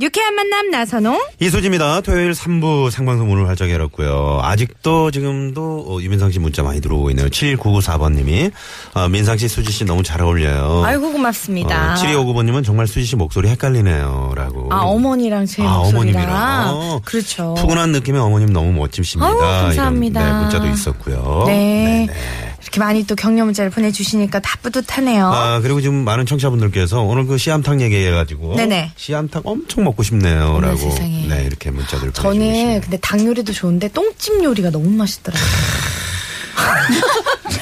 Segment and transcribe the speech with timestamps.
[0.00, 2.02] 유쾌한 만남 나선홍 이수지입니다.
[2.02, 4.38] 토요일 3부 생방송 문을 활짝 열었고요.
[4.44, 7.26] 아직도 지금도 어, 유민상 씨 문자 많이 들어오고 있네요.
[7.26, 8.52] 7994번님이
[8.94, 10.82] 어, 민상 씨, 수지 씨 너무 잘 어울려요.
[10.84, 14.34] 아이고 고맙습니다 어, 7259번님은 정말 수지 씨 목소리 헷갈리네요.
[14.36, 14.68] 라고.
[14.70, 16.68] 아 어머니랑 제 아, 목소리랑 어머님이랑.
[16.76, 19.28] 어, 그렇죠 푸근한 느낌의 어머님 너무 멋지십니다.
[19.28, 20.20] 아우, 감사합니다.
[20.20, 21.44] 이런, 네, 문자도 있었고요.
[21.48, 22.06] 네.
[22.06, 22.47] 네네.
[22.62, 27.38] 이렇게 많이 또 격려 문자를 보내주시니까 다 뿌듯하네요 아, 그리고 지금 많은 청취자분들께서 오늘 그
[27.38, 28.56] 씨암탉 얘기해가지고.
[28.56, 28.92] 네네.
[28.96, 30.56] 씨암탉 엄청 먹고 싶네요.
[30.56, 30.76] 어머, 라고.
[30.76, 31.26] 세상에.
[31.28, 32.80] 네, 이렇게 문자들 저는 보내주시네요.
[32.80, 35.48] 근데 닭 요리도 좋은데 똥집 요리가 너무 맛있더라고요.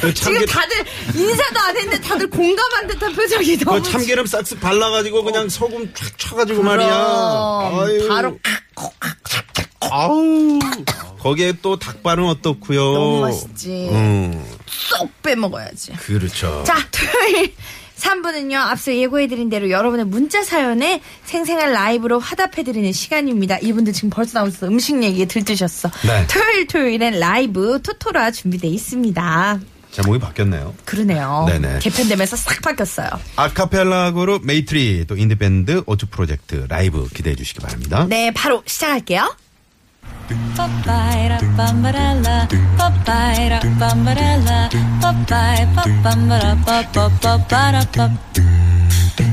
[0.00, 0.76] 그 지금 다들
[1.14, 6.18] 인사도 안 했는데 다들 공감한 듯한 표정이 너무 그 참기름 싹싹 발라가지고 그냥 소금 촥
[6.18, 6.88] 쳐가지고 말이야.
[6.88, 8.08] 아유.
[8.08, 8.38] 바로
[9.90, 10.58] 아우.
[11.20, 12.80] 거기에 또 닭발은 어떻고요?
[12.80, 13.88] 너무 맛있지.
[13.90, 15.92] 음, 쏙 빼먹어야지.
[15.94, 16.62] 그렇죠.
[16.64, 17.52] 자, 토요일
[17.96, 23.58] 3부는요, 앞서 예고해드린 대로 여러분의 문자 사연에 생생한 라이브로 화답해드리는 시간입니다.
[23.58, 25.90] 이분들 지금 벌써 나오셔서 음식 얘기에 들뜨셨어.
[26.06, 26.26] 네.
[26.28, 29.60] 토요일 토요일엔 라이브 토토라 준비돼 있습니다.
[29.92, 30.74] 제목이 바뀌었네요.
[30.84, 31.46] 그러네요.
[31.48, 31.78] 네네.
[31.78, 33.08] 개편되면서 싹 바뀌었어요.
[33.36, 38.04] 아카펠라 그룹 메이트리 또 인디밴드 오추 프로젝트 라이브 기대해 주시기 바랍니다.
[38.06, 39.34] 네, 바로 시작할게요.
[40.56, 42.48] 밤바렐라, 밤바렐라,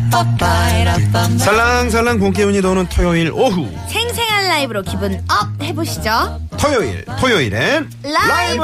[0.08, 1.38] papapapara.
[1.40, 6.40] 살랑살랑 봄기운이 도는 토요일 오후 생생한 라이브로 기분 up 해보시죠.
[6.58, 8.64] 토요일 토요일엔 라이브!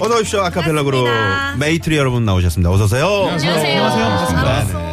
[0.00, 1.56] 어서 오십시오 아카펠라 그룹 반갑습니다.
[1.58, 2.70] 메이트리 여러분 나오셨습니다.
[2.70, 3.06] 어서 오세요.
[3.30, 3.82] 안녕하세요.
[3.82, 4.88] 반갑습니다.
[4.88, 4.91] 아,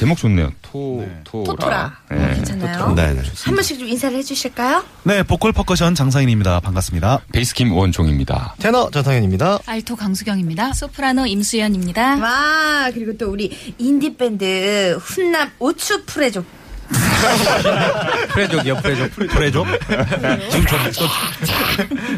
[0.00, 0.50] 제목 좋네요.
[0.62, 1.44] 토, 토라.
[1.44, 1.92] 토토라.
[2.10, 2.34] 네.
[2.36, 2.94] 괜찮나요?
[2.94, 3.22] 네, 네.
[3.44, 4.82] 한 번씩 좀 인사를 해주실까요?
[5.02, 6.60] 네, 보컬 퍼커션 장상인입니다.
[6.60, 7.20] 반갑습니다.
[7.32, 8.54] 베이스 김 원종입니다.
[8.58, 9.58] 테너 전상현입니다.
[9.66, 10.72] 알토 강수경입니다.
[10.72, 12.16] 소프라노 임수연입니다.
[12.16, 16.46] 와, 그리고 또 우리 인디밴드 훈남 오추 프레조.
[18.32, 19.10] 프레족이요, 프레족.
[19.14, 19.66] 프레족?
[20.50, 21.04] 지금 저, 저,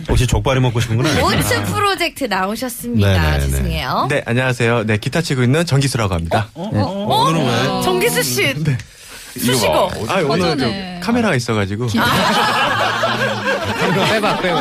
[0.09, 1.25] 혹시 족발이 먹고 싶은 건 아니에요?
[1.25, 3.09] 오추 프로젝트 나오셨습니다.
[3.09, 3.41] 네네네.
[3.41, 4.07] 죄송해요.
[4.09, 4.85] 네, 안녕하세요.
[4.85, 6.49] 네, 기타 치고 있는 전기수라고 합니다.
[6.55, 7.83] 오늘은 왜?
[7.83, 8.55] 정기수 씨.
[9.39, 9.91] 수시고.
[10.09, 11.01] 아, 오늘 좀.
[11.03, 11.89] 카메라가 있어가지고.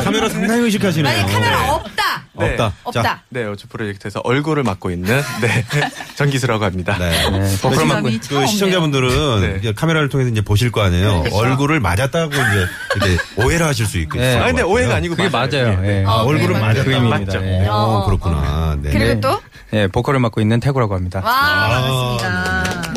[0.02, 1.12] 카메라 상당히 의식하시네요.
[1.22, 2.01] 아니, 카메라 없다.
[2.34, 2.50] 네.
[2.52, 2.72] 없다.
[2.84, 3.02] 없다.
[3.02, 5.64] 자, 네, 오츠 프로젝트에서 얼굴을 맡고 있는, 네,
[6.16, 6.96] 전기수라고 합니다.
[6.98, 7.12] 네.
[7.60, 9.72] 보컬 그러면 맡고 그 시청자분들은 네.
[9.74, 11.24] 카메라를 통해서 이제 보실 거 아니에요.
[11.32, 14.18] 얼굴을 맞았다고 이제 오해를 하실 수 있고.
[14.18, 15.14] 아, 근데 오해가 아니고.
[15.16, 15.80] 그게 맞아요.
[15.80, 16.00] 네.
[16.00, 16.04] 예.
[16.06, 16.84] 아, 얼굴을 맞았다.
[16.84, 17.18] 그림입니다.
[17.18, 17.42] 맞죠.
[17.44, 17.66] 예.
[17.68, 18.78] 어, 그렇구나.
[18.80, 18.90] 네.
[18.90, 19.40] 그리고 또?
[19.74, 21.20] 예, 보컬을 맡고 있는 태구라고 합니다.
[21.24, 22.92] 와, 아, 반갑습니다.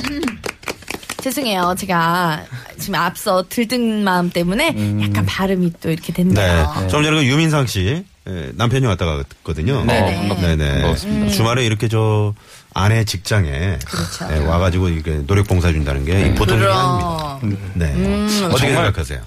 [1.22, 1.76] 죄송해요.
[1.78, 2.44] 제가
[2.78, 6.24] 지금 앞서 들뜬 마음 때문에 약간 발음이 또 이렇게 네.
[6.24, 6.74] 됐네요.
[6.90, 9.84] 좀 전에 그 유민상 씨 예, 남편이 왔다 갔거든요.
[9.86, 10.32] 네네.
[10.32, 10.42] 음.
[10.42, 10.82] 네네.
[10.82, 11.32] 반갑습니다.
[11.32, 12.34] 주말에 이렇게 저
[12.74, 14.28] 아내 직장에 그렇죠.
[14.32, 17.40] 예, 와가지고 이렇게 노력 봉사 준다는 게 보통 일이 아닙니다.
[17.76, 17.94] 네.
[17.94, 18.26] 음.
[18.46, 19.22] 어떻게 정말- 생각하세요?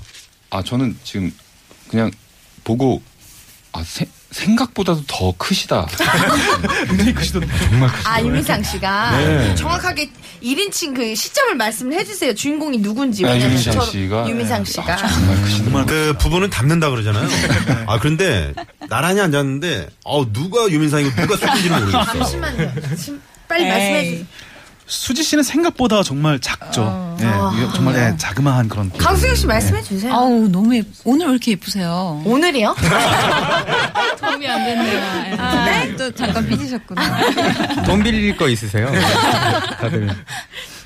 [0.51, 1.33] 아, 저는 지금
[1.89, 2.11] 그냥
[2.65, 3.01] 보고,
[3.73, 5.87] 아, 세- 생각보다도 더 크시다.
[6.89, 7.41] 굉장히 크시다.
[7.71, 8.11] 정말 크시다.
[8.13, 9.55] 아, 유민상 씨가 네.
[9.55, 10.11] 정확하게
[10.43, 12.35] 1인칭 그 시점을 말씀을 해주세요.
[12.35, 13.25] 주인공이 누군지.
[13.25, 14.29] 아, 유민상 씨가.
[14.29, 14.97] 유민상 아, 씨가.
[14.97, 15.85] 정말 크시다.
[15.87, 17.29] 그 부부는 닮는다 그러잖아요.
[17.89, 18.53] 아 그런데
[18.89, 22.05] 나란히 앉았는데 어 누가 유민상이고 누가 수진지는 모르겠어.
[22.05, 22.73] 잠시만요.
[22.97, 24.27] 지금 빨리 말씀해 주세요.
[24.89, 27.17] 수지 씨는 생각보다 정말 작죠.
[27.21, 27.27] 예,
[27.57, 28.91] 이게 정말 예, 자그마한 그런.
[28.97, 30.13] 강수영 씨 말씀해 주세요.
[30.15, 32.23] 아우, 너무 예 오늘 왜 이렇게 예쁘세요?
[32.25, 32.75] 오늘이요?
[34.19, 35.37] 도움이 안 됐네요.
[35.39, 35.97] 아, 네?
[35.97, 37.83] 또 잠깐 삐지셨구나.
[37.85, 38.91] 돈 빌릴 거 있으세요?
[39.79, 40.09] 다들.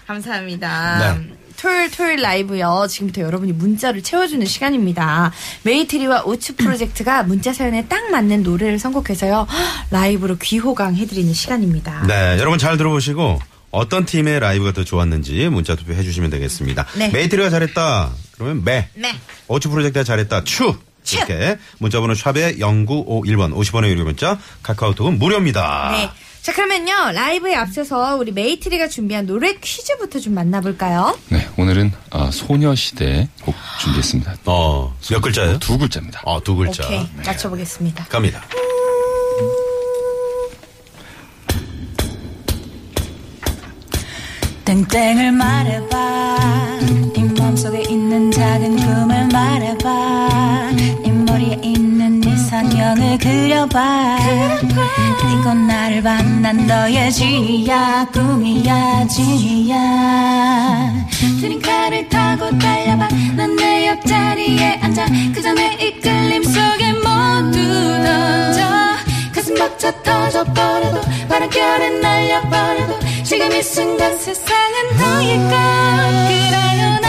[0.06, 1.14] 감사합니다.
[1.14, 1.32] 네.
[1.60, 2.86] 토요일 토요일 라이브요.
[2.90, 5.30] 지금부터 여러분이 문자를 채워주는 시간입니다.
[5.62, 9.46] 메이트리와 오추 프로젝트가 문자 사연에 딱 맞는 노래를 선곡해서요.
[9.90, 12.04] 라이브로 귀호강 해드리는 시간입니다.
[12.08, 13.38] 네, 여러분 잘 들어보시고
[13.72, 16.86] 어떤 팀의 라이브가 더 좋았는지 문자 투표 해주시면 되겠습니다.
[16.96, 17.08] 네.
[17.08, 18.10] 메이트리가 잘했다.
[18.32, 18.88] 그러면 메.
[18.94, 19.12] 네.
[19.48, 20.44] 오추 프로젝트가 잘했다.
[20.44, 20.76] 추.
[21.02, 21.16] 추.
[21.16, 25.90] 이렇게 문자번호 샵에 0951번 50원의 유료 문자 카카오톡은 무료입니다.
[25.92, 26.10] 네.
[26.42, 27.12] 자, 그러면요.
[27.12, 31.16] 라이브에 앞서서 우리 메이트리가 준비한 노래 퀴즈부터 좀 만나볼까요?
[31.28, 34.36] 네, 오늘은 아, 소녀시대 곡 준비했습니다.
[34.46, 35.58] 어, 몇 글자예요?
[35.60, 36.20] 두 글자입니다.
[36.24, 36.84] 어, 두 글자.
[36.84, 37.06] 오케이.
[37.24, 38.06] 맞춰보겠습니다.
[38.06, 38.42] 갑니다.
[44.72, 46.38] 땡땡을 말해봐.
[47.14, 50.70] 네 몸속에 있는 작은 꿈을 말해봐.
[51.02, 54.16] 네 머리에 있는 이상형을 그려봐.
[55.20, 60.90] 그리고 나를 만난 너의 지야 꿈이야 지야.
[61.38, 63.08] 트링카를 타고 달려봐.
[63.36, 65.04] 난 내 옆자리에 앉아.
[65.34, 67.58] 그 전에 이끌림 속에 모두
[68.02, 68.62] 던져.
[69.34, 75.48] 가슴 벅차 터져버려도 바람결에 날려버려도 지금 이 순간 세상은 너의 것
[76.28, 77.01] 그래요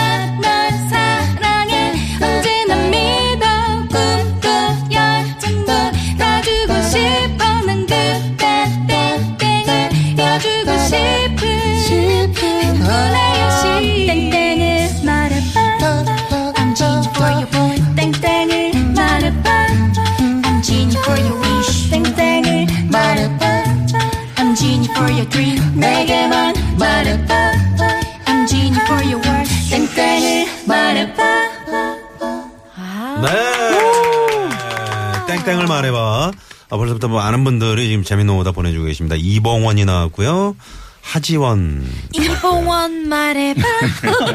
[35.63, 35.67] 네.
[35.67, 36.31] 땡땡을 말해봐.
[36.69, 39.15] 아, 벌써부터 뭐 아는 분들이 지금 재밌는 오답 보내주고 계십니다.
[39.17, 40.55] 이봉원이 나왔고요.
[41.01, 41.85] 하지원.
[42.13, 43.61] 이봉원 말해봐.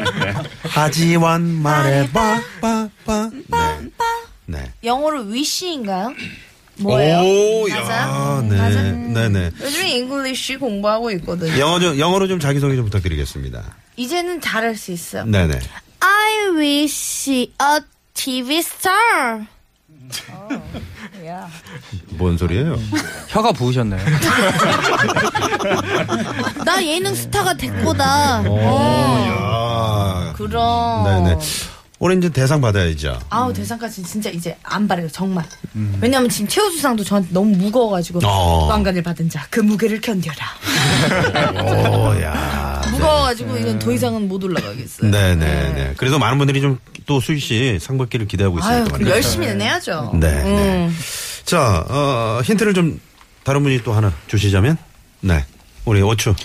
[0.69, 2.41] 하지원 말해봐.
[2.61, 3.29] 빠, 빠.
[3.47, 3.89] 네.
[4.45, 4.71] 네.
[4.83, 6.13] 영어로 wish인가요?
[6.77, 7.19] 뭐예요?
[7.19, 7.91] 오, 맞아요?
[7.91, 8.57] 야, 네.
[8.57, 8.95] 맞아요?
[9.13, 9.51] 네네.
[9.61, 11.59] 요즘에 English 공부하고 있거든요.
[11.59, 13.63] 영어 좀, 영어로 좀 자기소개 좀 부탁드리겠습니다.
[13.97, 15.25] 이제는 잘할 수 있어요.
[15.25, 15.59] 네네.
[15.99, 17.79] I wish a
[18.13, 19.45] TV star.
[22.17, 22.77] 뭔 소리예요?
[23.27, 24.01] 혀가 부으셨나요?
[26.65, 28.41] 나 예능 스타가 됐고다.
[28.41, 30.27] 오, 어.
[30.29, 30.33] 야.
[30.33, 31.03] 그럼.
[31.25, 31.37] 네네.
[32.01, 33.19] 올해 이제 대상 받아야죠.
[33.29, 35.43] 아우 대상까지 진짜 이제 안 바래요 정말.
[35.99, 38.67] 왜냐면 지금 최우수상도 저한테 너무 무거워가지고 어.
[38.67, 40.35] 왕관을 받은 자 그 무게를 견뎌라.
[41.61, 42.81] 오, 야.
[42.91, 45.11] 무거워가지고 이건 더 이상은 못 올라가겠어요.
[45.11, 45.95] 네네네.
[45.97, 46.79] 그래도 많은 분들이 좀
[47.09, 48.97] 또 수희 씨 상받기를 기대하고 아유 있으니까.
[48.99, 50.11] 그럼 열심히는 해야죠.
[50.13, 50.43] 네.
[50.43, 50.85] 네.
[50.85, 50.95] 음.
[51.43, 53.01] 자, 어, 힌트를 좀
[53.43, 54.77] 다른 분이 또 하나 주시자면,
[55.21, 55.43] 네.
[55.85, 56.35] 우리 오추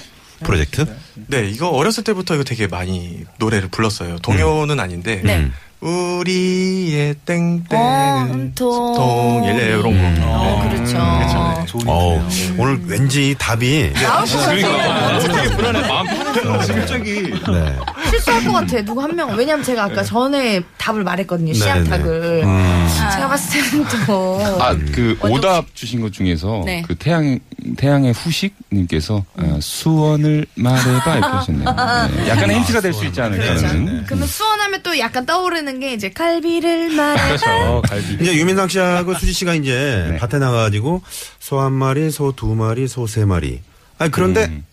[0.42, 0.86] 프로젝트.
[1.26, 4.16] 네, 이거 어렸을 때부터 이거 되게 많이 노래를 불렀어요.
[4.20, 5.20] 동요는 아닌데.
[5.22, 5.50] 네.
[5.80, 8.94] 우리의 땡땡은 온통.
[8.94, 10.24] 통일 네, 이런 거.
[10.26, 10.70] 어, 네.
[10.70, 10.94] 그렇죠.
[10.94, 11.66] 괜찮아요.
[11.66, 12.26] 좋은 어,
[12.56, 13.92] 오늘 왠지 답이.
[13.92, 15.86] 그러니까 되게 불안해.
[15.86, 16.64] 마음 편했어.
[16.64, 17.12] 지금 갑자기.
[17.22, 17.76] 네.
[18.18, 18.82] 실수할 것 같아.
[18.82, 19.36] 누구 한 명.
[19.36, 21.52] 왜냐면 제가 아까 전에 답을 말했거든요.
[21.52, 22.20] 네, 씨앗탁을.
[22.40, 22.42] 네.
[22.44, 22.88] 음.
[23.14, 24.38] 제가 봤을 때는 또.
[24.60, 26.82] 아, 그 오답 주신 것 중에서 네.
[26.86, 27.38] 그 태양
[27.76, 31.64] 태양의 후식님께서 어, 수원을 말해봐 이렇게 하셨네요.
[32.16, 32.28] 네.
[32.28, 34.04] 약간 힌트가 될 수 있지 않을까라는.
[34.06, 37.70] 그러면 수원하면 또 약간 떠오르는 게 이제 갈비를 말해봐.
[37.70, 38.18] 어, 갈비.
[38.20, 40.16] 이제 유민상 씨하고 수지 씨가 이제 네.
[40.18, 41.02] 밭에 나가가지고
[41.40, 43.60] 소 한 마리, 소 두 마리, 소 세 마리.
[43.98, 44.64] 아니, 그런데 음.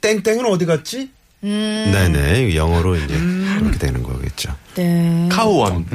[0.00, 1.10] 땡땡은 어디 갔지?
[1.44, 1.90] 음.
[1.92, 2.56] 네네.
[2.56, 4.54] 영어로 이제 이렇게 되는 거겠죠.
[4.74, 5.28] 네.
[5.30, 5.86] 카우원.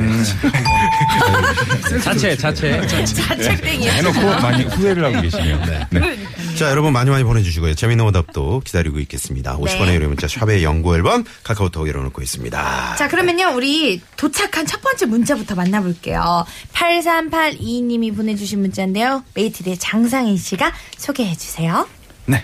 [2.04, 2.86] 자체, 자체.
[2.88, 3.94] 자책땡이야.
[3.94, 5.60] 해놓고 많이 후회를 하고 계시네요.
[5.66, 6.18] 네.
[6.56, 7.74] 자, 여러분 많이 많이 보내주시고요.
[7.74, 9.58] 재미있는 오답도 기다리고 있겠습니다.
[9.58, 12.96] 50원의 유료 문자 샵의 연구 앨범 카카오톡 열어놓고 있습니다.
[12.98, 16.46] 자, 그러면요, 우리 도착한 첫 번째 문자부터 만나볼게요.
[16.74, 19.24] 8382님이 보내주신 문자인데요.
[19.34, 21.88] 메이트리의 장상인 씨가 소개해주세요.
[22.26, 22.44] 네.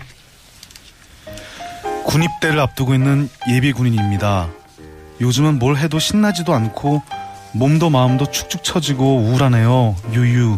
[2.05, 4.47] 군입대를 앞두고 있는 예비 군인입니다.
[5.21, 7.01] 요즘은 뭘 해도 신나지도 않고
[7.53, 9.95] 몸도 마음도 축축 처지고 우울하네요.
[10.13, 10.57] 유유.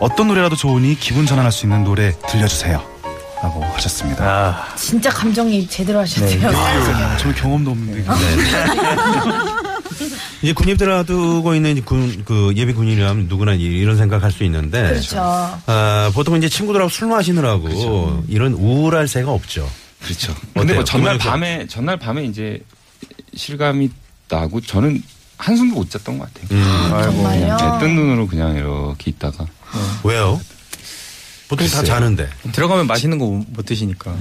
[0.00, 2.82] 어떤 노래라도 좋으니 기분 전환할 수 있는 노래 들려주세요.
[3.42, 4.24] 라고 하셨습니다.
[4.24, 6.48] 아, 진짜 감정이입 제대로 하셨대요.
[6.48, 8.04] 아, 저는 경험도 없는데.
[10.42, 14.88] 이제 군입대를 앞두고 있는 군, 그 예비 군인이라면 누구나 이런 생각할 수 있는데.
[14.88, 15.18] 그렇죠.
[15.20, 19.68] 아, 보통 이제 친구들하고 술 마시느라고 이런 우울할 새가 없죠.
[20.02, 20.34] 그렇죠.
[20.54, 20.74] 근데?
[20.74, 22.60] 뭐 전날 밤에 전날 밤에 이제
[23.34, 23.90] 실감이
[24.28, 25.02] 나고 저는
[25.38, 26.48] 한숨도 못 잤던 것 같아요.
[26.58, 27.56] 음, 정말요?
[27.56, 29.46] 네, 뜬 눈으로 그냥 이렇게 있다가
[30.04, 30.40] 왜요?
[31.52, 31.84] 보통 다 글쎄요.
[31.94, 32.28] 자는데.
[32.52, 34.16] 들어가면 맛있는 거 못 드시니까.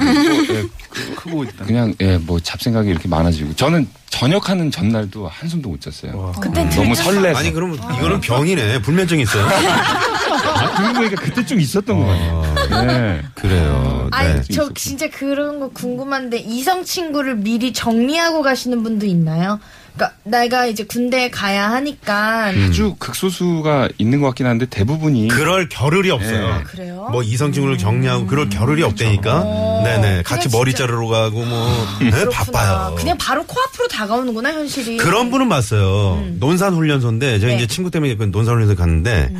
[1.16, 1.64] 크고 있다.
[1.66, 6.34] 그냥 예 뭐 잡생각이 이렇게 많아지고 저는 저녁하는 전날도 한숨도 못 잤어요.
[6.42, 7.40] 그때 너무 설레서.
[7.40, 8.82] 아니, 그러면 이거는 병이네.
[8.82, 9.46] 불면증 있어요.
[9.46, 12.86] 아, 그런 거니까 그때 좀 있었던 것 같아요.
[12.88, 13.22] 네.
[13.36, 14.10] 그래요.
[14.12, 14.42] 아니, 네.
[14.54, 19.60] 저 진짜 그런 거 궁금한데, 이성 친구를 미리 정리하고 가시는 분도 있나요?
[19.94, 22.46] 그러니까 내가 이제 군대에 가야 하니까.
[22.48, 26.58] 아주 극소수가 있는 것 같긴 한데 대부분이 그럴 겨를이 없어요.
[26.58, 26.64] 네.
[26.64, 27.08] 그래요?
[27.12, 29.82] 뭐 이성증을 정리하고 그럴 겨를이 없다니까.
[29.84, 30.24] 네네.
[30.24, 32.30] 같이 머리 진짜- 자르러 가고 뭐 네, 그렇구나.
[32.32, 32.96] 바빠요.
[32.96, 34.98] 그냥 바로 코앞으로 다가오는구나, 현실이.
[34.98, 36.24] 그런 분은 봤어요.
[36.40, 37.58] 논산 훈련소인데 제가 네.
[37.58, 39.34] 이제 친구 때문에 그 논산 훈련소 갔는데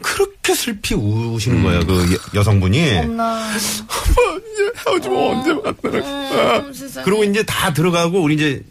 [0.00, 1.84] 그렇게 슬피 우시는 거예요.
[1.86, 2.98] 그 여- 여성분이.
[2.98, 3.50] 엄나.
[4.86, 6.58] 헤어지면 언제 만나나.
[6.58, 7.04] 음, 세상에.
[7.04, 8.62] 그리고 이제 다 들어가고 우리 이제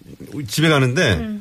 [0.47, 1.37] 집에 가는데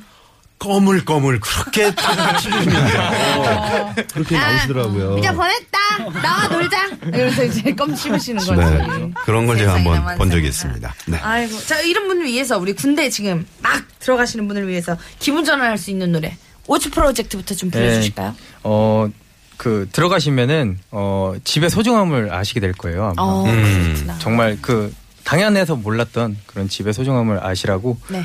[0.58, 1.92] 거물거물 그렇게
[2.38, 3.94] 치시면 돼요.
[4.14, 5.18] 그렇게 나오시더라고요.
[5.18, 5.78] 이제 보냈다.
[6.22, 6.86] 나와 놀자.
[7.06, 8.52] 이러면서 이제 껌 씹으시는 거지.
[8.52, 9.12] 네.
[9.24, 10.48] 그런 걸 제가 한번 본 적이.
[10.48, 10.94] 있습니다.
[11.06, 11.18] 네.
[11.18, 11.58] 아이고.
[11.66, 16.12] 자, 이런 분을 위해서 우리 군대 지금 막 들어가시는 분을 위해서 기분 전환할 수 있는
[16.12, 16.36] 노래.
[16.68, 18.34] 오츠 프로젝트부터 좀 불러주실까요?
[18.64, 19.08] 어,
[19.56, 23.12] 그, 들어가시면은, 어, 집의 소중함을 아시게 될 거예요.
[23.16, 23.22] 아마.
[23.22, 24.08] 어, 음.
[24.18, 24.92] 정말 그,
[25.26, 28.22] 당연해서 몰랐던 그런 집의 소중함을 아시라고 네.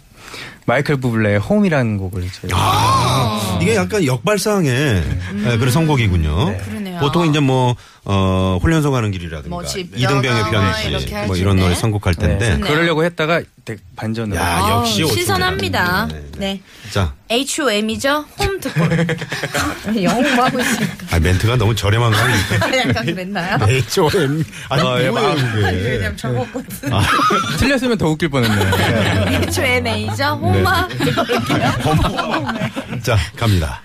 [0.66, 5.04] 마이클 부블레의 홈이라는 곡을 저희가 아, 이게 약간 역발상의
[5.42, 6.56] 네, 그런 선곡이군요.
[6.94, 7.00] 그러네요.
[7.00, 11.56] 보통 이제 뭐, 어, 훈련소 가는 길이라든가, 뭐 집, 이등병의 영화 편지, 이렇게 할뭐수 이런
[11.56, 11.80] 노래 있네.
[11.80, 12.52] 선곡할 텐데.
[12.52, 12.66] 좋네요.
[12.66, 13.42] 그러려고 했다가
[13.96, 14.38] 반전으로.
[14.38, 15.14] 야, 역시 오츠입니다.
[15.14, 16.08] 신선합니다.
[16.08, 16.22] 네, 네.
[16.38, 16.60] 네.
[16.90, 18.26] 자, H.O.M이죠?
[18.38, 18.80] 홈 듣고.
[20.02, 21.06] 영어 하고 있으니까.
[21.12, 22.76] 아, 멘트가 너무 저렴한 거 아닙니까?
[22.88, 23.58] 약간 그랬나요?
[23.68, 24.44] H.O.M.
[24.68, 25.98] 아니, 아, 예, 뭐예요, 막- 그게.
[25.98, 26.90] 그냥 적었거든.
[27.58, 28.70] 틀렸으면 더 웃길 뻔했네요.
[29.48, 30.24] H.O.M.A죠?
[30.42, 30.86] 홈마.
[33.02, 33.80] 자, 갑니다.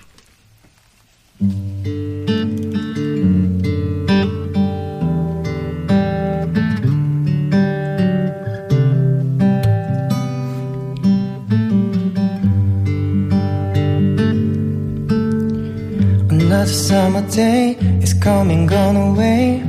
[16.59, 19.63] Another summer day is coming, gone away.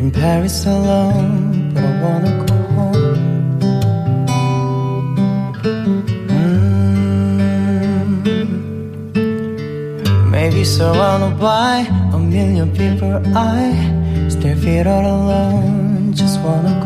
[0.00, 3.18] In Paris alone, but I wanna go home.
[6.34, 6.72] Mm.
[10.32, 13.60] Maybe surrounded by a million people, I
[14.28, 16.12] still feel all alone.
[16.12, 16.74] Just wanna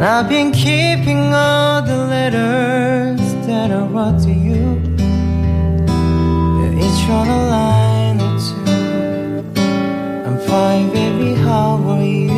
[0.00, 4.80] And I've been keeping all the letters that I wrote to you.
[6.84, 9.44] Each on a line or two.
[10.26, 12.32] I'm fine, baby, how are you?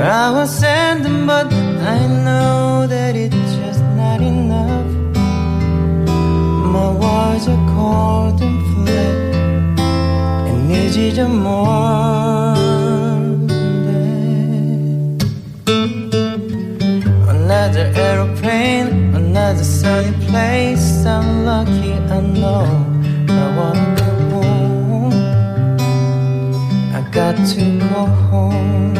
[0.00, 4.86] I was sending, but I know that it's just not enough.
[6.76, 9.80] My words are cold and flat,
[10.46, 12.19] and need you more.
[19.80, 21.06] Sunny place.
[21.06, 22.64] I'm lucky, I know.
[23.28, 25.14] I wanna go home.
[26.98, 28.94] I got to go home.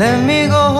[0.00, 0.77] Let me go home.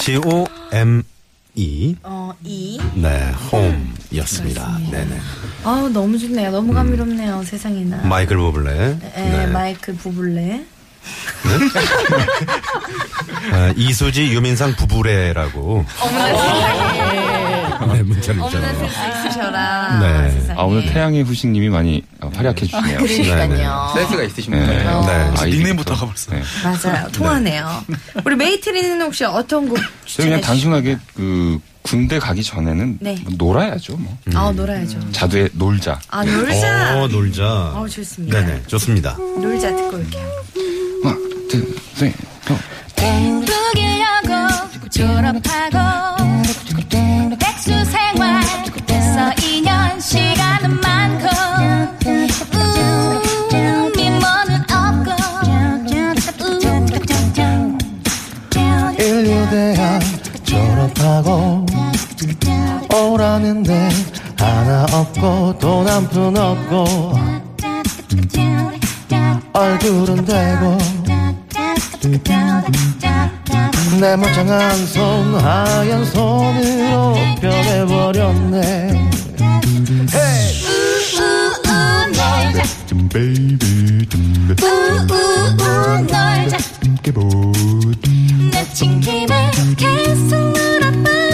[0.00, 1.94] H.O.M.E.
[2.02, 2.80] 어, 이.
[2.94, 4.78] 네, 홈이었습니다.
[4.90, 5.20] 네네.
[5.62, 6.50] 아우, 너무 좋네요.
[6.50, 7.98] 너무 감미롭네요, 세상에나.
[8.04, 8.98] 마이클 보블레.
[8.98, 10.64] 네, 마이클 부블레.
[13.52, 15.84] 아, 이수지 유민상 부부래라고.
[17.92, 18.88] 네, 문자를 어머나 주잖아요.
[18.90, 19.98] 센스 있으셔라.
[20.00, 20.30] 네.
[20.30, 20.58] 세상에.
[20.60, 22.98] 아, 오늘 태양의 후식님이 많이 어, 활약해 주시네요.
[22.98, 23.92] 그러니까요.
[23.94, 24.66] 센스가 있으신 네.
[24.66, 24.88] 분이에요.
[24.90, 25.06] 어.
[25.06, 25.12] 네.
[25.12, 25.94] 아, 닉네임부터 이제부터.
[25.94, 26.30] 가버렸어.
[26.32, 26.42] 네.
[26.64, 27.08] 맞아요.
[27.12, 27.84] 통하네요.
[28.24, 33.18] 우리 메이트리는 혹시 어떤 곡 그냥 추천해 단순하게 그 군대 가기 전에는 네.
[33.24, 33.96] 뭐 놀아야죠.
[33.96, 34.38] 뭐 주시죠?
[34.38, 35.12] 아, 놀아야죠.
[35.12, 36.00] 자두에 놀자.
[36.08, 36.98] 아, 놀자.
[37.02, 37.44] 어, 놀자.
[37.44, 38.40] 어, 좋습니다.
[38.40, 39.16] 네네, 좋습니다.
[39.16, 40.28] 놀자 듣고 올게요.
[41.04, 41.16] 하나,
[41.50, 42.12] 둘, 셋,
[42.46, 42.56] 고.
[42.96, 45.78] 공부하고 졸업하고
[65.20, 67.12] 없고 돈한푼 없고
[69.52, 70.78] 얼굴은 되고
[74.00, 79.10] 내 멀쩡한 손 하얀 손으로 변해버렸네
[82.12, 82.62] 놀자
[84.62, 86.58] 우우우 놀자
[88.50, 91.29] 내친 김에 계속 놀아버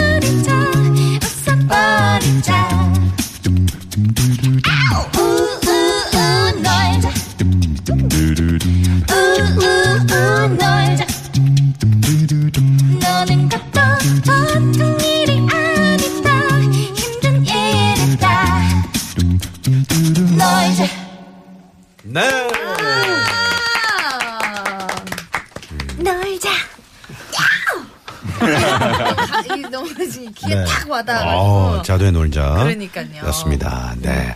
[30.05, 30.65] 지금 귀에 네.
[30.65, 31.37] 탁 와닿아가지고.
[31.41, 32.49] 어, 자두의 놀자.
[32.63, 33.07] 그러니까요.
[33.27, 33.95] 였습니다.
[34.01, 34.35] 네.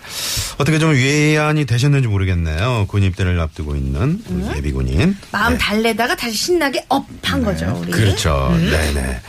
[0.58, 2.86] 어떻게 좀 위안이 되셨는지 모르겠네요.
[2.88, 4.54] 군 입대를 앞두고 있는 우리 음?
[4.56, 5.18] 예비군인.
[5.32, 7.92] 마음 달래다가 다시 신나게 up한 거죠, 우리.
[7.92, 8.50] 그렇죠.
[8.52, 8.70] 음.
[8.70, 9.22] 네네.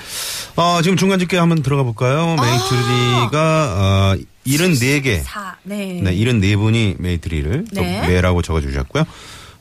[0.57, 2.37] 어, 지금 중간 집계 한번 들어가 볼까요?
[2.37, 3.35] 메이트리가,
[4.15, 5.23] 어, 74개.
[5.23, 6.01] 사, 네.
[6.03, 8.07] 네, 74분이 메이트리를 또 네.
[8.07, 9.05] 메라고 적어주셨고요.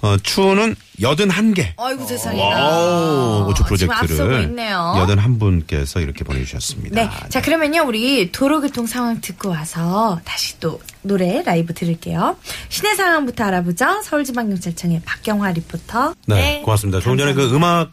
[0.02, 1.74] 어, 추는 81개.
[1.78, 2.42] 아이고 세상에.
[2.42, 4.94] 와우, 앞서고 프로젝트를 있네요.
[4.98, 6.96] 81분께서 이렇게 보내주셨습니다.
[6.96, 7.10] 네.
[7.30, 12.38] 자, 그러면요, 우리 도로교통 상황 듣고 와서 다시 또 노래 라이브 들을게요.
[12.70, 14.02] 시내 상황부터 알아보죠.
[14.04, 16.16] 서울지방경찰청의 박경화 리포터.
[16.28, 17.00] 네, 고맙습니다.
[17.00, 17.92] 조금 전에 그 음악,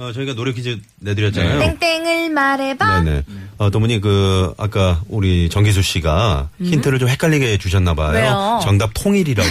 [0.00, 1.76] 어, 저희가 노래 퀴즈 내드렸잖아요.
[1.80, 3.00] 땡땡을 말해봐.
[3.00, 3.22] 네네.
[3.58, 8.10] 어, 또 분이 그, 아까 우리 정기수 씨가 힌트를 좀 헷갈리게 주셨나 봐요.
[8.10, 8.14] 음?
[8.14, 8.60] 왜요?
[8.62, 9.48] 정답 통일이라고.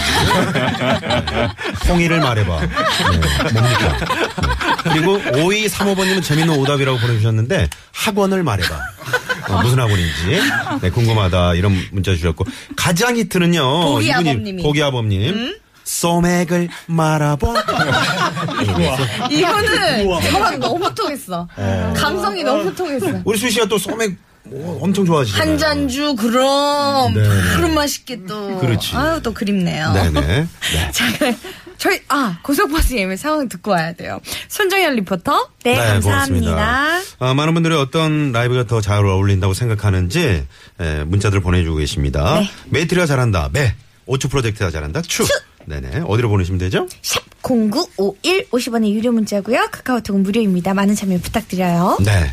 [1.30, 1.48] 네.
[1.86, 2.60] 통일을 말해봐.
[2.60, 3.98] 네, 뭡니까?
[3.98, 4.90] 네.
[4.90, 8.74] 그리고 5235번님은 재밌는 오답이라고 보내주셨는데 학원을 말해봐.
[9.50, 10.40] 어, 무슨 학원인지
[10.80, 14.62] 네, 궁금하다 이런 문자 주셨고 가장 히트는요 보기아범님이.
[14.62, 15.56] 보기아범님
[15.88, 17.54] 소맥을 말아봐
[19.30, 21.48] 이거는 저랑 너무 통했어.
[21.96, 23.20] 감성이 너무 통했어.
[23.24, 27.22] 우리 수희 씨가 또 소맥 뭐 엄청 좋아하시잖아요 한 잔주 그럼 네.
[27.22, 28.58] 그런 맛있게 또.
[28.58, 28.94] 그렇지.
[28.96, 29.92] 아유 또 그립네요.
[29.92, 30.48] 네네 네.
[30.92, 31.04] 자,
[31.78, 34.20] 저희 아 고속버스 예매 상황 듣고 와야 돼요.
[34.48, 35.48] 손정현 리포터.
[35.64, 36.00] 네, 감사합니다.
[36.02, 37.00] 고맙습니다.
[37.18, 40.46] 아, 많은 분들이 어떤 라이브가 더 잘 어울린다고 생각하는지
[40.80, 42.40] 에, 문자들 보내주고 계십니다.
[42.40, 42.50] 네.
[42.70, 43.48] 메이트리가 잘한다.
[43.52, 43.74] 메.
[44.06, 45.02] 오추 프로젝트가 잘한다.
[45.02, 45.26] 추.
[45.68, 46.02] 네네.
[46.06, 46.88] 어디로 보내시면 되죠?
[47.02, 49.68] 샵 0951 50원의 유료 문자고요.
[49.70, 50.74] 카카오톡은 무료입니다.
[50.74, 51.98] 많은 참여 부탁드려요.
[52.04, 52.32] 네.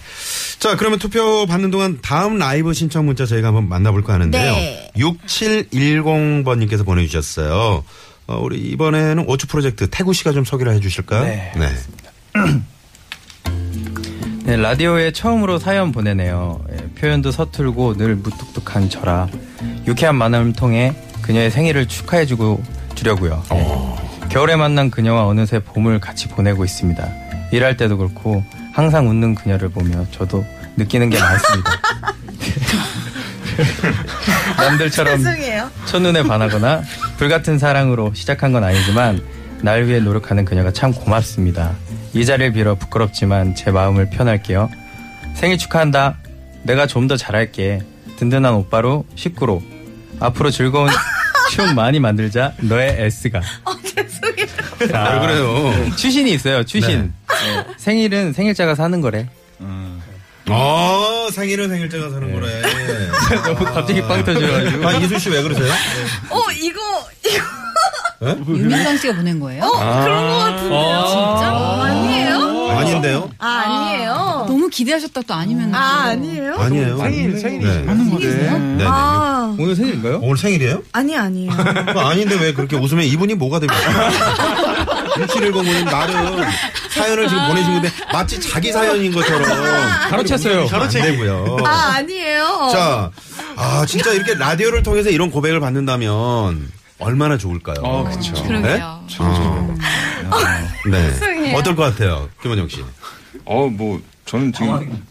[0.59, 4.51] 자, 그러면 투표 받는 동안 다음 라이브 신청 문자 저희가 한번 만나볼까 하는데요.
[4.51, 4.91] 네.
[4.97, 7.83] 6710번님께서 보내주셨어요.
[8.27, 11.23] 어, 우리 이번에는 오추 프로젝트 태구 씨가 좀 소개를 해 주실까요?
[11.23, 11.51] 네.
[11.55, 11.69] 네.
[14.45, 16.63] 네, 라디오에 처음으로 사연 보내네요.
[16.71, 19.27] 예, 표현도 서툴고 늘 무뚝뚝한 저라
[19.87, 22.63] 유쾌한 만남을 통해 그녀의 생일을 축하해주고
[22.95, 23.43] 주려고요.
[23.53, 27.07] 예, 겨울에 만난 그녀와 어느새 봄을 같이 보내고 있습니다.
[27.51, 30.45] 일할 때도 그렇고 항상 웃는 그녀를 보며 저도
[30.77, 31.71] 느끼는 게 많습니다.
[34.57, 35.23] 남들처럼.
[35.85, 36.81] 첫눈에 반하거나
[37.17, 39.21] 불같은 사랑으로 시작한 건 아니지만
[39.61, 41.73] 날 위해 노력하는 그녀가 참 고맙습니다.
[42.13, 44.69] 이 자리를 빌어 부끄럽지만 제 마음을 표현할게요.
[45.35, 46.17] 생일 축하한다.
[46.63, 47.81] 내가 좀 더 잘할게.
[48.17, 49.61] 든든한 오빠로 식구로
[50.19, 50.89] 앞으로 즐거운
[51.55, 52.51] 추억 많이 만들자.
[52.57, 53.39] 너의 S가.
[53.85, 54.45] 죄송해요.
[54.93, 55.95] 아, 왜 그래요?
[55.95, 56.63] 추신이 있어요.
[56.65, 57.13] 추신.
[57.29, 59.29] 네, 생일은 생일자가 사는 거래.
[60.49, 62.61] 어, 생일은 생일자가 사는 거래.
[63.45, 64.87] 너무 갑자기 빵 터져가지고.
[64.87, 65.71] 아, 이수 씨 왜 그러세요?
[66.29, 66.79] 어 이거
[67.25, 69.63] 이거 유민상 씨가 보낸 거예요?
[69.63, 70.77] 어 그런 거 같은데요.
[70.77, 71.83] 아.
[71.85, 72.69] 아니에요?
[72.77, 73.29] 아닌데요?
[73.39, 73.94] 아 아니에요.
[74.65, 76.55] 너무 기대하셨다 또 아니면 아 아니에요?
[76.55, 76.97] 아니에요.
[76.97, 77.71] 생일, 생일이죠.
[77.71, 77.87] 네.
[77.87, 78.25] 하는 거네.
[78.25, 78.59] 네.
[78.59, 78.85] 네.
[78.87, 80.19] 아 오늘 생일인가요?
[80.23, 80.81] 오늘 생일이에요?
[80.91, 81.51] 아니 아니에요.
[81.51, 84.09] 그거 아닌데 왜 그렇게 웃으면 이분이 뭐가 됩니까?
[85.15, 86.43] 6710님 나름
[86.89, 89.43] 사연을 지금 보내신 건데 마치 자기 사연인 것처럼
[90.09, 90.73] 가로챘어요.
[90.73, 91.57] 안 되고요.
[91.63, 92.69] 아 아니에요.
[92.71, 93.11] 자,
[93.55, 97.75] 아 진짜 이렇게 라디오를 통해서 이런 고백을 받는다면 얼마나 좋을까요?
[97.83, 98.33] 어, 그쵸.
[98.43, 99.05] 그러게요.
[99.19, 101.53] 아, 네.
[101.53, 102.83] 어떨 것 같아요, 김원영 씨?
[103.43, 105.03] 어, 뭐, 저는 지금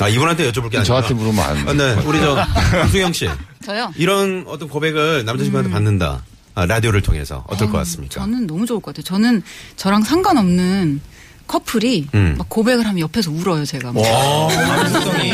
[0.00, 2.36] 아 이분한테 여쭤볼 게 아니라 저한테 물으면 안 아, 네, 우리 저
[2.82, 3.28] 김수영 씨
[3.64, 3.92] 저요?
[3.96, 6.22] 이런 어떤 고백을 남자친구한테 받는다.
[6.54, 8.14] 아, 라디오를 통해서 어떨 것 같습니까?
[8.14, 9.04] 저는 너무 좋을 것 같아요.
[9.04, 9.42] 저는
[9.76, 11.00] 저랑 상관없는
[11.46, 12.34] 커플이 음.
[12.36, 13.92] 막 고백을 하면 옆에서 울어요, 제가.
[13.92, 14.00] 막.
[14.00, 15.32] 와, 감수성이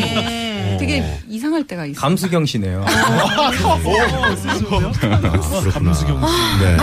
[0.79, 2.01] 되게 이상할 때가 있어요.
[2.01, 2.85] 감수경 씨네요.
[5.73, 6.21] 감수경
[6.61, 6.77] 네.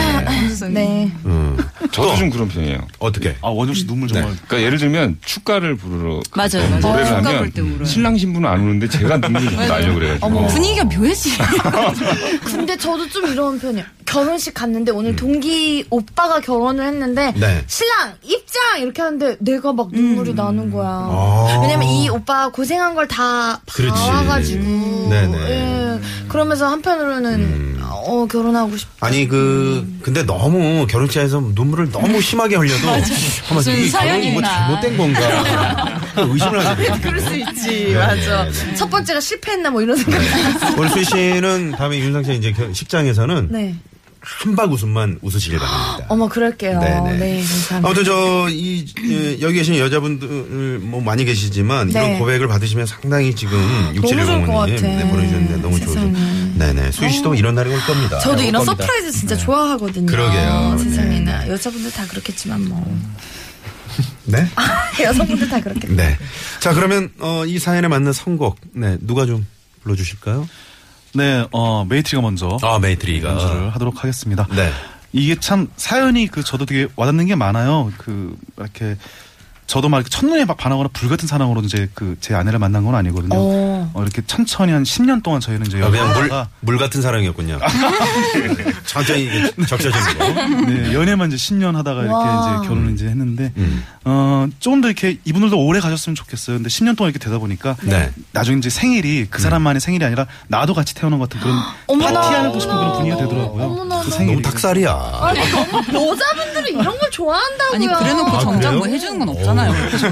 [0.69, 1.11] 네.
[1.25, 1.57] 음.
[1.91, 2.87] 저도 좀 그런 편이에요.
[2.99, 3.35] 어떻게?
[3.41, 4.31] 아 원영 씨 눈물 정말.
[4.47, 6.79] 그러니까 예를 들면 축가를 부르러 맞아요, 맞아요.
[6.79, 7.85] 노래를 축가 하면 부를 때 울어요.
[7.85, 10.25] 신랑 신부는 안 우는데 제가 눈물을 좀 나려고 그래가지고.
[10.27, 11.31] 어머, 분위기가 묘해지.
[12.45, 13.85] 근데 저도 좀 이런 편이에요.
[14.05, 17.63] 결혼식 갔는데 오늘 동기 오빠가 결혼을 했는데 네.
[17.67, 20.87] 신랑 입장 이렇게 하는데 내가 막 눈물이 나는 거야.
[20.89, 21.59] 아.
[21.61, 23.93] 왜냐면 이 오빠 고생한 걸 다 그렇지.
[23.99, 25.07] 봐가지고.
[25.09, 25.37] 네네.
[25.49, 25.99] 예.
[26.29, 28.87] 그러면서 한편으로는 어 결혼하고 싶.
[28.99, 33.03] 아니 그 근데 너무 결혼식장에서 눈물을 너무 심하게 흘려도 한번
[33.55, 34.49] 무슨 이 결혼이 뭐 있나.
[34.81, 36.97] 잘못된 건가 의심을 하게 돼요.
[37.01, 37.85] 그럴 수 있지.
[37.85, 38.45] 네, 맞아.
[38.45, 38.75] 네, 네.
[38.75, 40.25] 첫 번째가 실패했나 뭐 이런 생각이.
[40.77, 43.75] 우리 수희 씨는 다음에 윤상 씨 이제 겨- 식장에서는 네.
[44.23, 46.05] 함박 웃음만 웃으시길 바랍니다.
[46.09, 46.79] 어머 그럴게요.
[46.79, 47.17] 네네.
[47.17, 47.77] 네, 감사합니다.
[47.87, 48.85] 아무튼 저희
[49.41, 52.05] 여기 계신 여자분들 뭐 많이 계시지만 네.
[52.05, 53.57] 이런 고백을 받으시면 상당히 지금
[53.95, 54.81] 너무 좋을 것 6710님 같아.
[54.87, 55.93] 네, 보내주셨는데 너무 좋죠.
[55.93, 56.13] 세상에.
[56.61, 58.19] 네네 수희 씨도 이런 날이 올 겁니다.
[58.19, 58.85] 저도 이런 겁니다.
[58.85, 60.05] surprise 진짜 좋아하거든요.
[60.05, 60.77] 그러게요.
[60.77, 61.49] 세상에나 네.
[61.51, 62.99] 여자분들 다 그렇겠지만 뭐.
[64.25, 64.47] 네.
[65.03, 65.87] 여성분들 다 그렇게.
[65.87, 66.17] 네.
[66.59, 69.45] 자, 그러면, 어, 이 사연에 맞는 선곡, 네, 누가 좀
[69.83, 70.47] 불러주실까요?
[71.13, 73.29] 네, 어, 메이트리가 먼저 아, 메이트리가.
[73.29, 74.47] 연주를 하도록 하겠습니다.
[74.55, 74.71] 네.
[75.11, 77.91] 이게 참 사연이 그 저도 되게 와닿는 게 많아요.
[77.97, 78.95] 그 이렇게
[79.67, 83.35] 저도 막 첫눈에 막 반하거나 불같은 사랑으로 이제 그 제 아내를 만난 건 아니거든요.
[83.35, 83.70] 어.
[83.93, 86.29] 어, 이렇게 천천히 한 10년 동안 저희는 이제 아, 그냥 물,
[86.61, 87.59] 물 같은 사랑이었군요.
[88.85, 90.71] 천천히 이게 적셔지는 거.
[90.71, 92.57] 네, 연애만 이제 10년 하다가 이렇게 와.
[92.59, 93.83] 이제 결혼을 이제 했는데 음.
[94.05, 96.57] 어, 조금 더 이렇게 이분들도 오래 가셨으면 좋겠어요.
[96.57, 98.11] 근데 10년 동안 이렇게 되다 보니까 네.
[98.31, 102.21] 나중에 이제 생일이 그 사람만의 생일이 아니라 나도 같이 태어난 것 같은 그런 어머나.
[102.21, 103.63] 파티하고 싶은 그런 분위기가 되더라고요.
[103.63, 104.01] 어머나.
[104.01, 104.31] 그 생일이.
[104.35, 104.91] 너무 닭살이야.
[105.21, 107.75] 아니, 너무 여자분들은 이런 걸 좋아한다고요.
[107.75, 108.77] 아니 그래놓고 아, 정작 그래요?
[108.79, 109.73] 뭐 해주는 건 없잖아요.
[109.87, 110.09] 그래서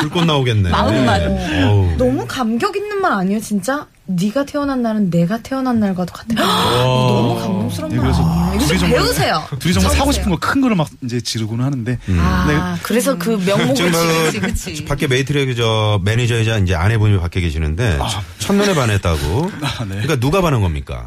[0.00, 0.70] 불꽃 나오겠네.
[0.70, 1.22] 마음만.
[1.64, 1.94] 어우.
[1.96, 3.86] 너무 감격 있는 말 아니에요, 진짜?
[4.08, 6.34] 네가 태어난 날은 내가 태어난 날과도 같아.
[6.84, 8.54] 너무 감동스러운 네, 말 그래서 아니에요?
[8.64, 9.44] 이거 좀 배우세요.
[9.58, 10.12] 둘이 정말 사고 배우세요.
[10.22, 14.46] 싶은 거 큰 거를 막 이제 지르고는 하는데 아, 그래서 그 명목을 지금 그치, 그
[14.46, 14.84] 그치.
[14.84, 17.98] 밖에 메이트리의 저 매니저이자 이제 아내분이 밖에 계시는데
[18.38, 19.50] 첫눈에 반했다고.
[19.62, 19.88] 아, 네.
[19.88, 21.04] 그러니까 누가 반한 겁니까?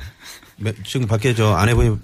[0.58, 1.96] 매- 지금 밖에 저 아내분이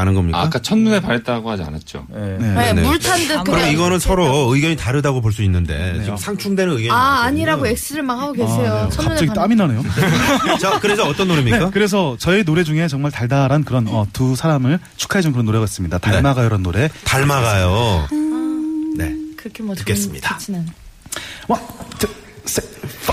[0.00, 0.38] 반한 겁니까?
[0.38, 2.06] 아, 아까 첫눈에 반했다고 하지 않았죠?
[2.08, 2.36] 네.
[2.38, 2.54] 네.
[2.54, 2.82] 네, 네.
[2.82, 7.26] 물탄 듯 그럼 이거는 서로 의견이 다르다고 볼 수 있는데 지금 상충되는 의견이 아 많거든요.
[7.28, 8.72] 아니라고 X를 막 하고 계세요.
[8.72, 8.90] 아, 네.
[8.90, 9.82] 첫눈에 갑자기 반- 땀이 나네요.
[10.58, 11.58] 자, 그래서 어떤 노래입니까?
[11.58, 15.98] 네, 그래서 저희 노래 중에 정말 달달한 그런 어, 두 사람을 축하해준 그런 노래가 있습니다.
[15.98, 16.88] 닮아가요라는 노래.
[17.04, 18.08] 닮아가요.
[18.96, 19.14] 네.
[19.36, 20.38] 그렇게 뭐 듣겠습니다.
[21.46, 21.60] one,
[21.98, 22.08] two,
[22.46, 22.64] 셋,
[23.06, 23.12] four.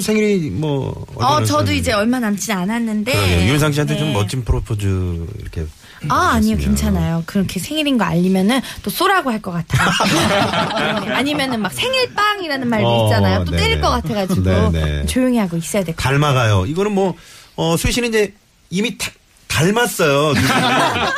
[0.00, 1.06] 씨도 생일이 뭐.
[1.16, 1.72] 어 저도.
[1.72, 3.12] 이제 얼마 남지 않았는데.
[3.12, 3.48] 그러게요.
[3.52, 4.12] 윤상 씨한테 좀 네.
[4.14, 5.66] 멋진 프로포즈 이렇게.
[6.08, 6.56] 아, 아니요.
[6.56, 7.22] 괜찮아요.
[7.26, 9.88] 그렇게 생일인 거 알리면은 또 쏘라고 할 것 같아요.
[11.14, 13.44] 아니면은 막 생일빵이라는 말도 어, 있잖아요.
[13.44, 13.62] 또 네네.
[13.62, 15.06] 때릴 것 같아가지고 네네.
[15.06, 16.18] 조용히 하고 있어야 될 것 같아요.
[16.20, 16.66] 닮아가요.
[16.66, 17.14] 이거는 뭐,
[17.56, 18.32] 어, 수희 씨는 이제
[18.70, 19.10] 이미 다,
[19.50, 20.32] 닮았어요.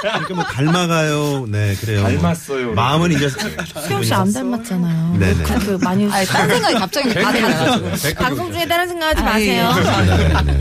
[0.01, 1.47] 그러니까 뭐 닮아가요.
[1.49, 2.03] 네, 그래요.
[2.03, 2.73] 닮았어요.
[2.75, 3.29] 마음은 이제.
[3.87, 5.17] 수영 씨 안 닮았잖아요.
[5.19, 5.43] 네네.
[5.45, 6.11] 그, 그 많이.
[6.11, 8.15] 아니, 딴 생각이 갑자기 다 나가지고.
[8.17, 9.63] 방송 중에 다른 생각하지 아유.
[9.63, 10.43] 마세요.
[10.45, 10.61] 네, 네.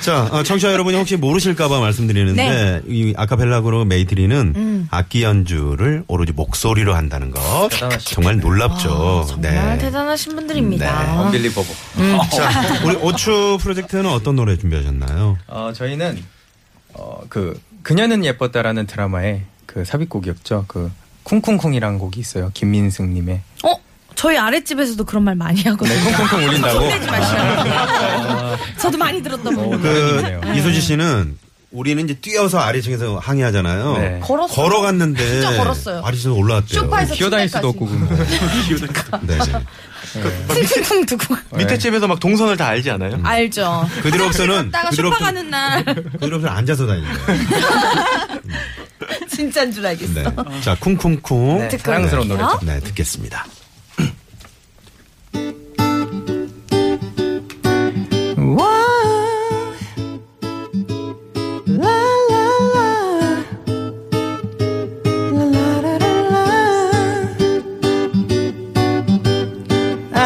[0.00, 2.80] 자, 어, 청취자 여러분이 혹시 모르실까봐 말씀드리는데, 네.
[2.86, 4.88] 이 아카펠라 그룹 메이트리는 음.
[4.90, 7.68] 악기 연주를 오로지 목소리로 한다는 거.
[7.70, 8.14] 대단하시죠.
[8.14, 9.24] 정말 놀랍죠.
[9.24, 9.78] 아, 정말 네.
[9.78, 11.22] 대단하신 분들입니다.
[11.22, 11.68] 언빌리버버.
[12.36, 12.50] 자,
[12.84, 15.38] 우리 오추 프로젝트는 어떤 노래 준비하셨나요?
[15.48, 16.22] 어, 저희는
[16.94, 20.64] 어, 그 그녀는 예뻤다라는 드라마의 그 삽입곡이었죠.
[20.68, 20.90] 그
[21.24, 22.50] 쿵쿵쿵이라는 곡이 있어요.
[22.54, 23.40] 김민승님의.
[23.64, 23.74] 어?
[24.14, 26.16] 저희 아랫집에서도 그런 말 많이 하거든요.
[26.16, 26.80] 쿵쿵쿵 울린다고.
[27.10, 28.56] 마시라고.
[28.78, 29.82] 저도 많이 들었던 어, 분.
[29.82, 30.40] 그.
[30.56, 31.36] 이소지 씨는
[31.74, 33.98] 우리는 이제 뛰어서 아래층에서 항의하잖아요.
[33.98, 34.20] 네.
[34.22, 34.54] 걸었어요.
[34.54, 35.28] 걸어갔는데.
[35.28, 36.02] 진짜 걸었어요.
[36.04, 36.80] 아래층에서 올라왔대요.
[36.82, 39.26] 소파에서 기어다닐 수도 없고 침대까지.
[39.26, 39.26] 그럼.
[39.26, 39.38] 네.
[40.48, 41.34] 쿵쿵쿵 두고.
[41.56, 43.18] 밑에 집에서 막 동선을 다 알지 않아요?
[43.24, 43.88] 알죠.
[44.02, 47.40] 그 뒤로부터는, 갔다가 그 쇼파 뒤로부터, 가는 날그 앉아서 다니는 거예요.
[49.28, 50.22] 진짜인 줄 알겠어.
[50.22, 50.60] 네.
[50.60, 51.58] 자, 쿵쿵쿵.
[51.58, 52.28] 네, 사랑스러운.
[52.28, 52.60] 노래죠.
[52.62, 53.44] 네, 듣겠습니다.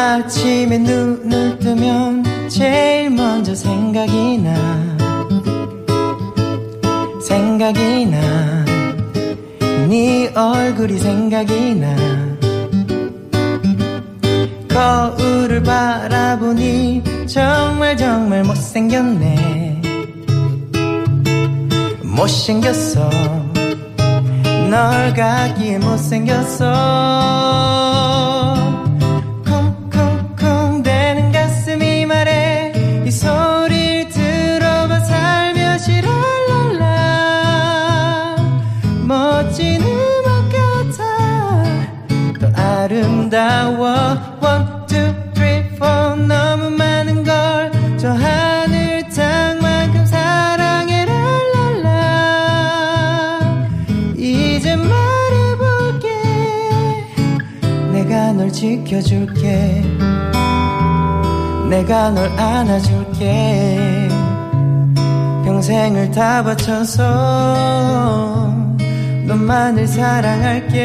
[0.09, 4.79] 아침에 눈을 뜨면 제일 먼저 생각이 나
[7.21, 8.65] 생각 생각이 나.
[9.87, 11.95] 네 얼굴이 생각이 나.
[14.69, 19.81] 거울을 바라보니 정말 정말 못생겼네.
[22.01, 23.09] 못생겼어.
[24.69, 26.65] 널 갖기에 못생겼어.
[58.89, 59.83] 지켜줄게.
[61.69, 64.09] 내가 널 안아줄게.
[65.45, 67.03] 평생을 다 바쳐서
[69.27, 70.79] 너만을 사랑할게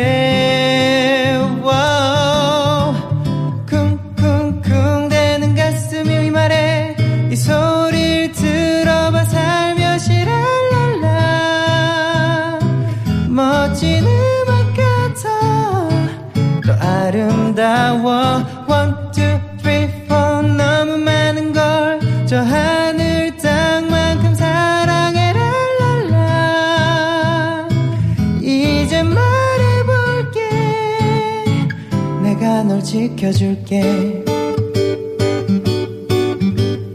[32.94, 33.82] 지켜줄게.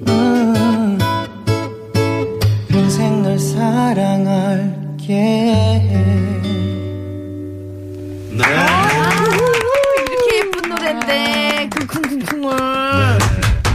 [0.08, 0.98] 음,
[2.70, 5.14] 평생 널 사랑할게.
[8.32, 8.44] 네.
[10.08, 11.68] 이렇게 예쁜 노래인데.
[11.76, 12.56] 쿵쿵쿵쿵을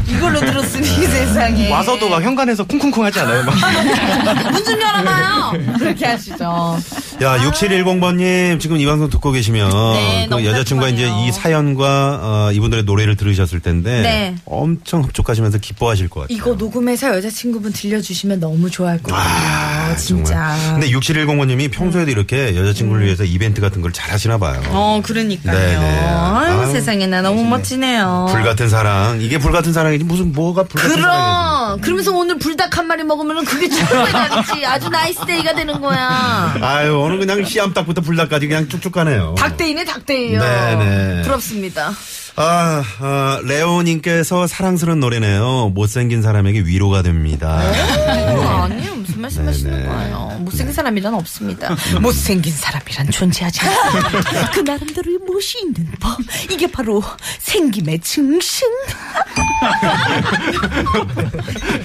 [0.08, 3.42] 이걸로 들었으니 세상에 와서도 막 현관에서 쿵쿵쿵 하지 않아요?
[3.44, 3.54] 막.
[4.52, 6.78] 문좀 열어놔요 그렇게 하시죠
[7.22, 11.08] 야, 6710번님, 지금 이 방송 듣고 계시면, 네, 그 너무 여자친구가 이제.
[11.24, 14.34] 이 사연과, 어, 이분들의 노래를 들으셨을 텐데, 네.
[14.44, 16.36] 엄청 흡족하시면서 기뻐하실 것 같아요.
[16.36, 20.80] 이거 녹음해서 여자친구분 들려주시면 너무 좋아할 것 같아요 진짜 정말.
[20.80, 24.60] 근데 6710번님이 평소에도 이렇게 여자친구를 위해서 이벤트 같은 걸 잘 하시나 봐요.
[24.70, 26.00] 어 그러니까요 네 네.
[26.08, 29.20] 아유 아유, 세상에 나 너무 멋지네요 불 같은 사랑.
[29.20, 30.02] 이게 불 같은 사랑이지.
[30.04, 34.66] 무슨 뭐가 불 같은 사랑 그럼 그러면서 오늘 불닭 한 마리 먹으면 그게 최고의 날이지.
[34.66, 36.54] 아주 nice day가 되는 거야.
[36.60, 39.34] 아유, 오늘 그냥 씨암탉부터 불닭까지 그냥 쭉쭉 가네요.
[39.38, 40.40] 닭데이네 닭데이요.
[40.40, 41.22] 네네.
[41.22, 41.92] 부럽습니다.
[42.36, 45.70] 아, 아, 레오님께서 사랑스러운 노래네요.
[45.72, 47.60] 못생긴 사람에게 위로가 됩니다.
[47.60, 48.94] 어, 아니에요.
[48.96, 50.36] 무슨 말씀하시는 거예요?
[50.40, 51.76] 못생긴 사람이란 없습니다.
[52.00, 54.50] 못생긴 사람이란 존재하지 않습니다.
[54.50, 56.18] 그 나름대로의 멋이 있는 법?
[56.50, 57.02] 이게 바로
[57.38, 58.66] 생김의 증신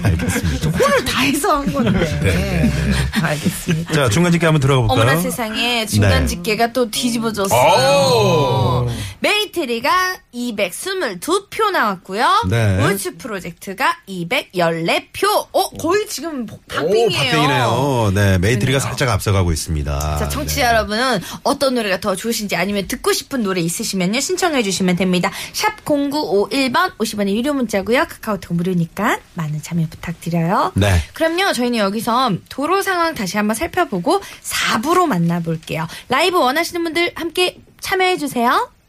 [0.02, 2.70] 알겠습니다 오늘 다 해서 한 건데
[3.22, 5.02] 알겠습니다 자, 중간 집계 한번 들어가 볼까요?
[5.02, 6.26] 어머나 세상에 중간 네.
[6.26, 8.88] 집계가 또 뒤집어졌어요.
[9.20, 12.44] 메이트리가 222표 나왔고요.
[12.48, 12.78] 네.
[12.84, 15.48] 오추 프로젝트가 214표.
[15.52, 17.10] 어, 거의 지금 오, 박빙이에요.
[17.10, 18.12] 박빙이네요.
[18.14, 20.18] 네, 메이트리가 살짝 앞서가고 있습니다.
[20.18, 24.20] 자, 청취자 여러분은 어떤 노래가 더 좋으신지 아니면 듣고 싶은 노래 있으시면요.
[24.20, 25.30] 신청해 주시면 됩니다.
[25.52, 28.06] 샵 0951번 50원의 유료 문자고요.
[28.08, 30.72] 카카오톡 무료니까 많은 참여 부탁드려요.
[30.74, 31.02] 네.
[31.14, 35.86] 그럼요, 저희는 여기서 도로 상황 다시 한번 살펴보고 4부로 만나볼게요.
[36.08, 38.70] 라이브 원하시는 분들 함께 참여해 주세요.